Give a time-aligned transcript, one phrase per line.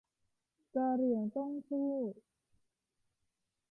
[0.75, 1.89] กะเหรี่ยงต้องสู้